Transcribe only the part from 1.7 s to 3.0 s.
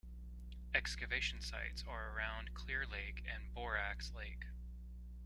are around Clear